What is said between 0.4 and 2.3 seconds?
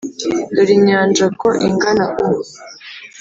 dore inyanjako ingana u.